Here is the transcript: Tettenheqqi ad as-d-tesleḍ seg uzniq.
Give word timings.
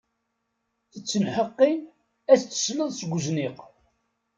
Tettenheqqi 0.91 1.71
ad 2.31 2.31
as-d-tesleḍ 2.37 2.89
seg 2.93 3.11
uzniq. 3.17 3.57